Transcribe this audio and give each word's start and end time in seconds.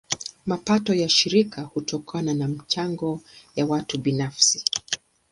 Mapato 0.45 0.93
ya 0.93 1.09
shirika 1.09 1.61
hutokana 1.61 2.33
na 2.33 2.47
michango 2.47 3.19
ya 3.55 3.65
watu 3.65 3.97
binafsi. 3.97 4.65